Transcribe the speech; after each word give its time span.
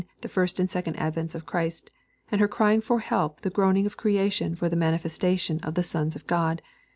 the 0.21 0.27
fii 0.27 0.49
st 0.49 0.59
and 0.59 0.67
second 0.67 0.95
advents 0.95 1.35
of 1.35 1.45
Christ,— 1.45 1.91
^and 2.33 2.39
her 2.39 2.47
crying 2.47 2.81
for 2.81 3.01
help 3.01 3.41
the 3.41 3.51
groaning 3.51 3.85
of 3.85 3.97
creation 3.97 4.55
for 4.55 4.67
the 4.67 4.75
manifestation 4.75 5.59
of 5.59 5.75
the 5.75 5.83
sons 5.83 6.15
of 6.15 6.25
God. 6.25 6.63